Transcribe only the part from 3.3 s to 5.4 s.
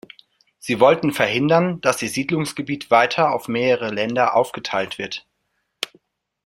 auf mehrere Länder aufgeteilt wird.